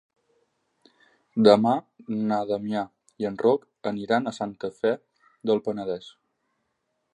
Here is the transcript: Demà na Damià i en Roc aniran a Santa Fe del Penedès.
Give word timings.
Demà 1.47 1.73
na 2.31 2.39
Damià 2.53 2.81
i 3.25 3.29
en 3.31 3.37
Roc 3.45 3.69
aniran 3.93 4.27
a 4.27 4.35
Santa 4.41 4.73
Fe 4.81 4.97
del 5.51 5.65
Penedès. 5.69 6.09